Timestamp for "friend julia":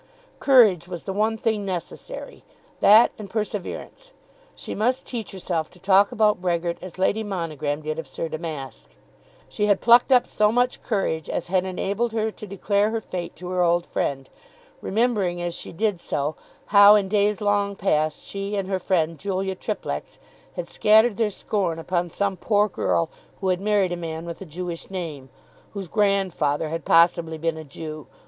18.79-19.53